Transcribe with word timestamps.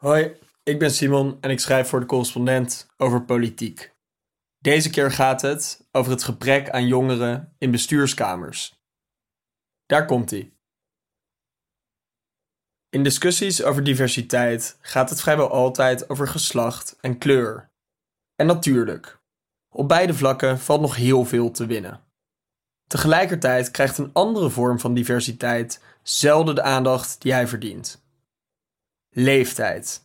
Hoi, 0.00 0.36
ik 0.62 0.78
ben 0.78 0.90
Simon 0.90 1.38
en 1.40 1.50
ik 1.50 1.60
schrijf 1.60 1.88
voor 1.88 2.00
de 2.00 2.06
correspondent 2.06 2.86
over 2.96 3.24
politiek. 3.24 3.94
Deze 4.58 4.90
keer 4.90 5.10
gaat 5.10 5.42
het 5.42 5.88
over 5.92 6.12
het 6.12 6.22
gebrek 6.22 6.70
aan 6.70 6.86
jongeren 6.86 7.54
in 7.58 7.70
bestuurskamers. 7.70 8.80
Daar 9.86 10.06
komt 10.06 10.30
ie. 10.30 10.52
In 12.88 13.02
discussies 13.02 13.62
over 13.62 13.84
diversiteit 13.84 14.78
gaat 14.80 15.10
het 15.10 15.20
vrijwel 15.20 15.50
altijd 15.50 16.10
over 16.10 16.28
geslacht 16.28 16.96
en 17.00 17.18
kleur. 17.18 17.70
En 18.34 18.46
natuurlijk, 18.46 19.20
op 19.68 19.88
beide 19.88 20.14
vlakken 20.14 20.58
valt 20.58 20.80
nog 20.80 20.96
heel 20.96 21.24
veel 21.24 21.50
te 21.50 21.66
winnen. 21.66 22.00
Tegelijkertijd 22.86 23.70
krijgt 23.70 23.98
een 23.98 24.12
andere 24.12 24.50
vorm 24.50 24.78
van 24.78 24.94
diversiteit 24.94 25.82
zelden 26.02 26.54
de 26.54 26.62
aandacht 26.62 27.22
die 27.22 27.32
hij 27.32 27.48
verdient. 27.48 28.08
Leeftijd. 29.12 30.02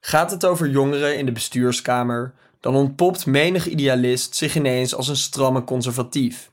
Gaat 0.00 0.30
het 0.30 0.46
over 0.46 0.68
jongeren 0.68 1.18
in 1.18 1.26
de 1.26 1.32
bestuurskamer, 1.32 2.34
dan 2.60 2.74
ontpopt 2.74 3.26
menig 3.26 3.66
idealist 3.66 4.34
zich 4.34 4.56
ineens 4.56 4.94
als 4.94 5.08
een 5.08 5.16
stramme 5.16 5.64
conservatief. 5.64 6.52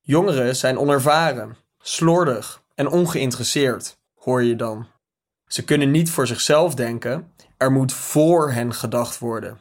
Jongeren 0.00 0.56
zijn 0.56 0.78
onervaren, 0.78 1.56
slordig 1.78 2.62
en 2.74 2.88
ongeïnteresseerd, 2.88 3.96
hoor 4.14 4.42
je 4.42 4.56
dan. 4.56 4.86
Ze 5.46 5.64
kunnen 5.64 5.90
niet 5.90 6.10
voor 6.10 6.26
zichzelf 6.26 6.74
denken, 6.74 7.32
er 7.56 7.72
moet 7.72 7.92
voor 7.92 8.52
hen 8.52 8.74
gedacht 8.74 9.18
worden. 9.18 9.58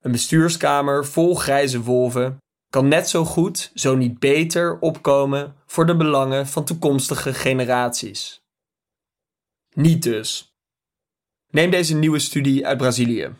Een 0.00 0.12
bestuurskamer 0.12 1.06
vol 1.06 1.34
grijze 1.34 1.82
wolven 1.82 2.38
kan 2.70 2.88
net 2.88 3.08
zo 3.08 3.24
goed, 3.24 3.70
zo 3.74 3.96
niet 3.96 4.18
beter, 4.18 4.78
opkomen 4.78 5.54
voor 5.66 5.86
de 5.86 5.96
belangen 5.96 6.46
van 6.46 6.64
toekomstige 6.64 7.34
generaties. 7.34 8.40
Niet 9.78 10.02
dus. 10.02 10.56
Neem 11.50 11.70
deze 11.70 11.94
nieuwe 11.94 12.18
studie 12.18 12.66
uit 12.66 12.78
Brazilië. 12.78 13.34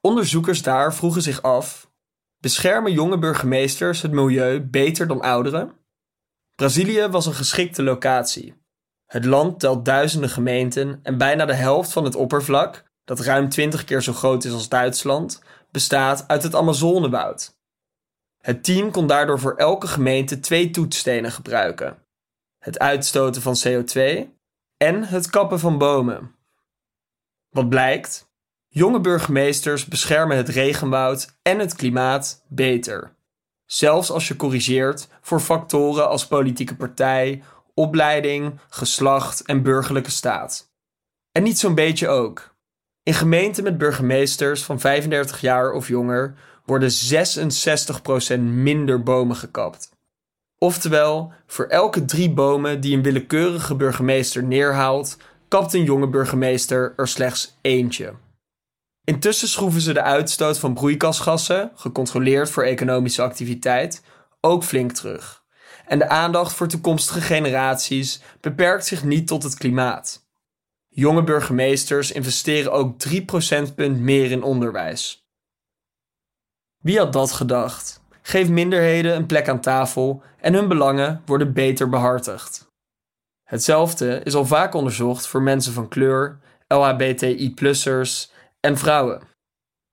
Onderzoekers 0.00 0.62
daar 0.62 0.94
vroegen 0.94 1.22
zich 1.22 1.42
af: 1.42 1.90
beschermen 2.38 2.92
jonge 2.92 3.18
burgemeesters 3.18 4.02
het 4.02 4.12
milieu 4.12 4.60
beter 4.60 5.06
dan 5.06 5.20
ouderen? 5.20 5.72
Brazilië 6.54 7.06
was 7.06 7.26
een 7.26 7.34
geschikte 7.34 7.82
locatie. 7.82 8.54
Het 9.06 9.24
land 9.24 9.60
telt 9.60 9.84
duizenden 9.84 10.30
gemeenten 10.30 11.00
en 11.02 11.18
bijna 11.18 11.44
de 11.44 11.54
helft 11.54 11.92
van 11.92 12.04
het 12.04 12.14
oppervlak, 12.14 12.84
dat 13.04 13.20
ruim 13.20 13.48
20 13.48 13.84
keer 13.84 14.02
zo 14.02 14.12
groot 14.12 14.44
is 14.44 14.52
als 14.52 14.68
Duitsland, 14.68 15.42
bestaat 15.70 16.28
uit 16.28 16.42
het 16.42 16.54
Amazonewoud. 16.54 17.56
Het 18.38 18.64
team 18.64 18.90
kon 18.90 19.06
daardoor 19.06 19.38
voor 19.38 19.56
elke 19.56 19.86
gemeente 19.86 20.40
twee 20.40 20.70
toetsstenen 20.70 21.32
gebruiken: 21.32 21.98
het 22.58 22.78
uitstoten 22.78 23.42
van 23.42 23.56
CO2 23.66 24.36
en 24.78 25.04
het 25.04 25.30
kappen 25.30 25.58
van 25.58 25.78
bomen. 25.78 26.34
Wat 27.50 27.68
blijkt? 27.68 28.30
Jonge 28.68 29.00
burgemeesters 29.00 29.84
beschermen 29.84 30.36
het 30.36 30.48
regenwoud 30.48 31.38
en 31.42 31.58
het 31.58 31.74
klimaat 31.74 32.44
beter. 32.48 33.16
Zelfs 33.66 34.10
als 34.10 34.28
je 34.28 34.36
corrigeert 34.36 35.08
voor 35.20 35.40
factoren 35.40 36.08
als 36.08 36.26
politieke 36.26 36.76
partij, 36.76 37.42
opleiding, 37.74 38.60
geslacht 38.68 39.42
en 39.42 39.62
burgerlijke 39.62 40.10
staat. 40.10 40.72
En 41.32 41.42
niet 41.42 41.58
zo'n 41.58 41.74
beetje 41.74 42.08
ook. 42.08 42.56
In 43.02 43.14
gemeenten 43.14 43.64
met 43.64 43.78
burgemeesters 43.78 44.64
van 44.64 44.80
35 44.80 45.40
jaar 45.40 45.72
of 45.72 45.88
jonger 45.88 46.34
worden 46.64 46.90
66% 48.36 48.40
minder 48.40 49.02
bomen 49.02 49.36
gekapt. 49.36 49.96
Oftewel, 50.58 51.32
voor 51.46 51.66
elke 51.66 52.04
drie 52.04 52.30
bomen 52.30 52.80
die 52.80 52.96
een 52.96 53.02
willekeurige 53.02 53.74
burgemeester 53.74 54.42
neerhaalt, 54.42 55.16
kapt 55.48 55.74
een 55.74 55.84
jonge 55.84 56.08
burgemeester 56.08 56.92
er 56.96 57.08
slechts 57.08 57.56
eentje. 57.60 58.14
Intussen 59.04 59.48
schroeven 59.48 59.80
ze 59.80 59.92
de 59.92 60.02
uitstoot 60.02 60.58
van 60.58 60.74
broeikasgassen, 60.74 61.70
gecontroleerd 61.74 62.50
voor 62.50 62.62
economische 62.62 63.22
activiteit, 63.22 64.02
ook 64.40 64.64
flink 64.64 64.92
terug. 64.92 65.44
En 65.86 65.98
de 65.98 66.08
aandacht 66.08 66.52
voor 66.52 66.68
toekomstige 66.68 67.20
generaties 67.20 68.20
beperkt 68.40 68.86
zich 68.86 69.04
niet 69.04 69.26
tot 69.26 69.42
het 69.42 69.54
klimaat. 69.54 70.26
Jonge 70.88 71.24
burgemeesters 71.24 72.12
investeren 72.12 72.72
ook 72.72 72.98
3 72.98 73.24
procentpunt 73.24 73.98
meer 73.98 74.30
in 74.30 74.42
onderwijs. 74.42 75.26
Wie 76.78 76.98
had 76.98 77.12
dat 77.12 77.32
gedacht? 77.32 78.00
Geef 78.28 78.48
minderheden 78.48 79.16
een 79.16 79.26
plek 79.26 79.48
aan 79.48 79.60
tafel 79.60 80.22
en 80.40 80.54
hun 80.54 80.68
belangen 80.68 81.22
worden 81.26 81.52
beter 81.52 81.88
behartigd. 81.88 82.70
Hetzelfde 83.44 84.20
is 84.24 84.34
al 84.34 84.46
vaak 84.46 84.74
onderzocht 84.74 85.26
voor 85.26 85.42
mensen 85.42 85.72
van 85.72 85.88
kleur, 85.88 86.38
LHBTI-plussers 86.66 88.32
en 88.60 88.78
vrouwen. 88.78 89.22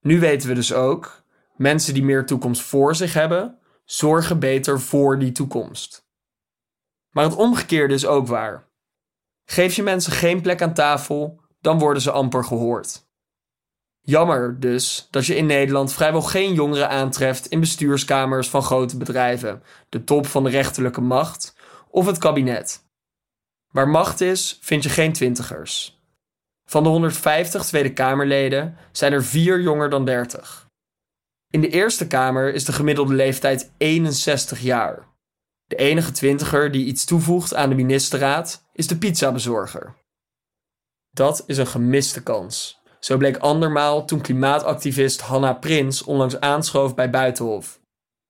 Nu 0.02 0.20
weten 0.20 0.50
we 0.50 0.56
dus 0.56 0.74
ook, 0.74 1.24
mensen 1.56 1.94
die 1.94 2.04
meer 2.04 2.26
toekomst 2.26 2.62
voor 2.62 2.96
zich 2.96 3.14
hebben, 3.14 3.60
zorgen 3.86 4.40
beter 4.40 4.80
voor 4.80 5.20
die 5.20 5.32
toekomst. 5.32 6.06
Maar 7.10 7.24
het 7.24 7.36
omgekeerde 7.36 7.94
is 7.94 8.06
ook 8.06 8.28
waar. 8.28 8.68
Geef 9.46 9.76
je 9.76 9.84
mensen 9.84 10.12
geen 10.12 10.42
plek 10.42 10.62
aan 10.62 10.74
tafel, 10.74 11.42
dan 11.62 11.80
worden 11.80 12.02
ze 12.02 12.12
amper 12.12 12.44
gehoord. 12.44 13.08
Jammer 14.08 14.60
dus 14.60 15.08
dat 15.12 15.26
je 15.26 15.36
in 15.36 15.46
Nederland 15.46 15.94
vrijwel 15.94 16.22
geen 16.22 16.54
jongeren 16.54 16.90
aantreft 16.90 17.48
in 17.48 17.60
bestuurskamers 17.60 18.50
van 18.50 18.62
grote 18.62 18.98
bedrijven, 18.98 19.64
de 19.90 20.04
top 20.04 20.26
van 20.26 20.44
de 20.44 20.50
rechterlijke 20.50 21.02
macht 21.02 21.56
of 21.90 22.06
het 22.06 22.18
kabinet. 22.18 22.84
Waar 23.72 23.88
macht 23.88 24.22
is, 24.22 24.58
vind 24.62 24.84
je 24.84 24.90
geen 24.90 25.14
twintigers. 25.14 26.00
Van 26.70 26.84
de 26.84 26.90
150 26.90 27.66
Tweede 27.66 27.94
Kamerleden 27.94 28.78
zijn 28.92 29.14
er 29.14 29.24
vier 29.24 29.62
jonger 29.62 29.90
dan 29.90 30.06
30. 30.06 30.68
In 31.50 31.62
de 31.62 31.70
Eerste 31.70 32.08
Kamer 32.08 32.54
is 32.54 32.66
de 32.66 32.74
gemiddelde 32.74 33.14
leeftijd 33.14 33.72
61 33.78 34.60
jaar. 34.60 35.08
De 35.66 35.76
enige 35.76 36.12
twintiger 36.12 36.72
die 36.72 36.86
iets 36.86 37.06
toevoegt 37.06 37.56
aan 37.56 37.70
de 37.70 37.76
ministerraad 37.76 38.64
is 38.74 38.88
de 38.88 38.98
pizzabezorger. 38.98 39.94
Dat 41.12 41.44
is 41.48 41.58
een 41.58 41.68
gemiste 41.68 42.24
kans. 42.24 42.84
Zo 43.06 43.18
bleek 43.18 43.38
andermaal 43.38 44.06
toen 44.06 44.22
klimaatactivist 44.22 45.22
Hanna 45.22 45.54
Prins 45.54 46.04
onlangs 46.04 46.40
aanschoof 46.40 46.96
bij 46.96 47.10
Buitenhof. 47.10 47.80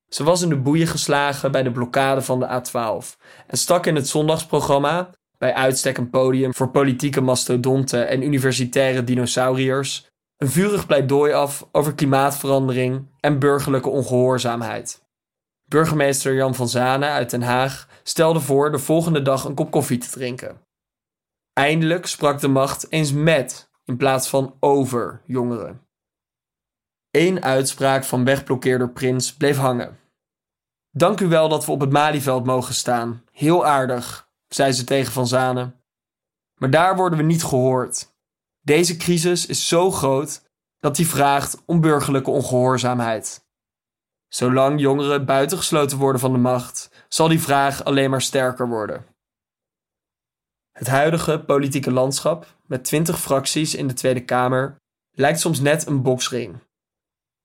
Ze 0.08 0.24
was 0.24 0.42
in 0.42 0.48
de 0.48 0.56
boeien 0.56 0.86
geslagen 0.86 1.52
bij 1.52 1.62
de 1.62 1.70
blokkade 1.70 2.22
van 2.22 2.40
de 2.40 2.46
A12 2.46 3.20
en 3.46 3.58
stak 3.58 3.86
in 3.86 3.94
het 3.94 4.08
zondagsprogramma 4.08 5.10
bij 5.38 5.54
uitstek 5.54 5.98
een 5.98 6.10
podium 6.10 6.54
voor 6.54 6.70
politieke 6.70 7.20
mastodonten 7.20 8.08
en 8.08 8.22
universitaire 8.22 9.04
dinosauriërs, 9.04 10.06
een 10.36 10.48
vurig 10.48 10.86
pleidooi 10.86 11.32
af 11.32 11.68
over 11.72 11.94
klimaatverandering 11.94 13.06
en 13.20 13.38
burgerlijke 13.38 13.88
ongehoorzaamheid. 13.88 15.02
Burgemeester 15.68 16.34
Jan 16.34 16.54
van 16.54 16.68
Zanen 16.68 17.10
uit 17.10 17.30
Den 17.30 17.42
Haag 17.42 17.88
stelde 18.02 18.40
voor 18.40 18.70
de 18.70 18.78
volgende 18.78 19.22
dag 19.22 19.44
een 19.44 19.54
kop 19.54 19.70
koffie 19.70 19.98
te 19.98 20.10
drinken. 20.10 20.60
Eindelijk 21.52 22.06
sprak 22.06 22.40
de 22.40 22.48
macht 22.48 22.86
eens 22.90 23.12
met 23.12 23.68
in 23.86 23.96
plaats 23.96 24.28
van 24.28 24.56
over 24.60 25.22
jongeren. 25.24 25.80
Eén 27.10 27.42
uitspraak 27.42 28.04
van 28.04 28.24
wegblokkeerder 28.24 28.90
Prins 28.90 29.34
bleef 29.34 29.56
hangen. 29.56 29.98
Dank 30.90 31.20
u 31.20 31.26
wel 31.28 31.48
dat 31.48 31.64
we 31.64 31.72
op 31.72 31.80
het 31.80 31.90
Malieveld 31.90 32.44
mogen 32.44 32.74
staan. 32.74 33.22
Heel 33.32 33.66
aardig, 33.66 34.30
zei 34.48 34.72
ze 34.72 34.84
tegen 34.84 35.12
Van 35.12 35.26
Zanen. 35.26 35.80
Maar 36.54 36.70
daar 36.70 36.96
worden 36.96 37.18
we 37.18 37.24
niet 37.24 37.44
gehoord. 37.44 38.14
Deze 38.60 38.96
crisis 38.96 39.46
is 39.46 39.68
zo 39.68 39.90
groot 39.90 40.42
dat 40.78 40.96
die 40.96 41.08
vraagt 41.08 41.62
om 41.66 41.80
burgerlijke 41.80 42.30
ongehoorzaamheid. 42.30 43.44
Zolang 44.28 44.80
jongeren 44.80 45.24
buitengesloten 45.24 45.98
worden 45.98 46.20
van 46.20 46.32
de 46.32 46.38
macht, 46.38 46.90
zal 47.08 47.28
die 47.28 47.40
vraag 47.40 47.84
alleen 47.84 48.10
maar 48.10 48.22
sterker 48.22 48.68
worden. 48.68 49.15
Het 50.76 50.86
huidige 50.86 51.42
politieke 51.46 51.90
landschap, 51.90 52.56
met 52.66 52.84
twintig 52.84 53.20
fracties 53.20 53.74
in 53.74 53.88
de 53.88 53.94
Tweede 53.94 54.24
Kamer, 54.24 54.76
lijkt 55.12 55.40
soms 55.40 55.60
net 55.60 55.86
een 55.86 56.02
boksring. 56.02 56.58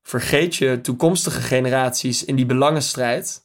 Vergeet 0.08 0.56
je 0.56 0.82
toekomstige 0.82 1.42
generaties 1.42 2.26
in 2.26 2.36
die 2.36 2.46
belangenstrijd, 2.46 3.42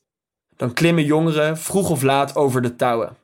dan 0.56 0.72
klimmen 0.72 1.04
jongeren 1.04 1.58
vroeg 1.58 1.90
of 1.90 2.02
laat 2.02 2.36
over 2.36 2.62
de 2.62 2.76
touwen. 2.76 3.16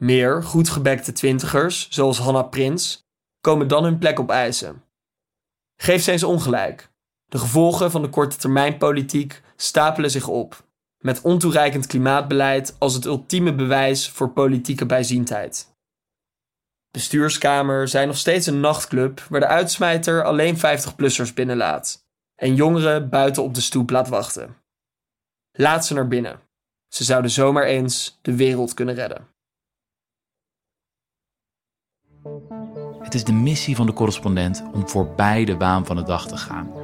Meer 0.00 0.42
goedgebekte 0.42 1.12
twintigers, 1.12 1.90
zoals 1.90 2.18
Hanna 2.18 2.42
Prins, 2.42 3.02
komen 3.40 3.68
dan 3.68 3.84
hun 3.84 3.98
plek 3.98 4.18
op 4.18 4.30
eisen. 4.30 4.84
Geef 5.76 6.02
ze 6.02 6.12
eens 6.12 6.24
ongelijk. 6.24 6.90
De 7.24 7.38
gevolgen 7.38 7.90
van 7.90 8.02
de 8.02 8.08
korte 8.08 8.36
termijnpolitiek 8.36 9.42
stapelen 9.56 10.10
zich 10.10 10.28
op, 10.28 10.64
met 11.04 11.20
ontoereikend 11.20 11.86
klimaatbeleid 11.86 12.76
als 12.78 12.94
het 12.94 13.04
ultieme 13.04 13.54
bewijs 13.54 14.10
voor 14.10 14.30
politieke 14.30 14.86
bijziendheid. 14.86 15.72
Bestuurskamer 16.90 17.88
zijn 17.88 18.06
nog 18.06 18.16
steeds 18.16 18.46
een 18.46 18.60
nachtclub 18.60 19.20
waar 19.28 19.40
de 19.40 19.46
uitsmijter 19.46 20.24
alleen 20.24 20.56
50-plussers 20.56 21.34
binnenlaat 21.34 22.06
en 22.34 22.54
jongeren 22.54 23.08
buiten 23.08 23.42
op 23.42 23.54
de 23.54 23.60
stoep 23.60 23.90
laat 23.90 24.08
wachten. 24.08 24.56
Laat 25.52 25.86
ze 25.86 25.94
naar 25.94 26.08
binnen. 26.08 26.40
Ze 26.88 27.04
zouden 27.04 27.30
zomaar 27.30 27.64
eens 27.64 28.18
de 28.22 28.36
wereld 28.36 28.74
kunnen 28.74 28.94
redden. 28.94 29.28
Het 32.98 33.14
is 33.14 33.24
de 33.24 33.32
missie 33.32 33.76
van 33.76 33.86
de 33.86 33.92
correspondent 33.92 34.64
om 34.72 34.88
voorbij 34.88 35.44
de 35.44 35.56
waan 35.56 35.86
van 35.86 35.96
de 35.96 36.02
dag 36.02 36.26
te 36.26 36.36
gaan. 36.36 36.83